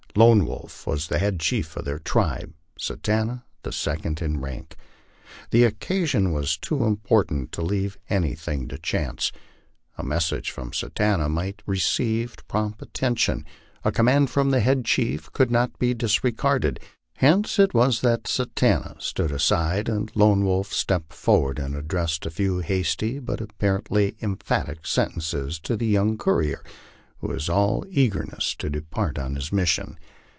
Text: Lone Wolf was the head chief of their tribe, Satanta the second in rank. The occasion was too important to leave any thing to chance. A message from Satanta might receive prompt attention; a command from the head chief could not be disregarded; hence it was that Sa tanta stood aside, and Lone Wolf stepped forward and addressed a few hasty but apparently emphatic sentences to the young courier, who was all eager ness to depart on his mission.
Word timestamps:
Lone 0.17 0.45
Wolf 0.45 0.85
was 0.85 1.07
the 1.07 1.19
head 1.19 1.39
chief 1.39 1.77
of 1.77 1.85
their 1.85 1.97
tribe, 1.97 2.53
Satanta 2.77 3.45
the 3.63 3.71
second 3.71 4.21
in 4.21 4.41
rank. 4.41 4.75
The 5.51 5.63
occasion 5.63 6.33
was 6.33 6.57
too 6.57 6.83
important 6.83 7.53
to 7.53 7.61
leave 7.61 7.97
any 8.09 8.35
thing 8.35 8.67
to 8.67 8.77
chance. 8.77 9.31
A 9.97 10.03
message 10.03 10.51
from 10.51 10.73
Satanta 10.73 11.29
might 11.29 11.61
receive 11.65 12.35
prompt 12.49 12.81
attention; 12.81 13.45
a 13.85 13.91
command 13.93 14.29
from 14.29 14.49
the 14.49 14.59
head 14.59 14.83
chief 14.83 15.31
could 15.31 15.49
not 15.49 15.79
be 15.79 15.93
disregarded; 15.93 16.81
hence 17.15 17.57
it 17.57 17.73
was 17.73 18.01
that 18.01 18.27
Sa 18.27 18.47
tanta 18.53 18.97
stood 18.99 19.31
aside, 19.31 19.87
and 19.87 20.11
Lone 20.13 20.43
Wolf 20.43 20.73
stepped 20.73 21.13
forward 21.13 21.57
and 21.57 21.73
addressed 21.73 22.25
a 22.25 22.29
few 22.29 22.57
hasty 22.59 23.19
but 23.19 23.39
apparently 23.39 24.17
emphatic 24.21 24.85
sentences 24.85 25.57
to 25.61 25.77
the 25.77 25.87
young 25.87 26.17
courier, 26.17 26.61
who 26.65 27.27
was 27.27 27.47
all 27.47 27.85
eager 27.87 28.25
ness 28.31 28.55
to 28.55 28.67
depart 28.67 29.19
on 29.19 29.35
his 29.35 29.53
mission. 29.53 29.95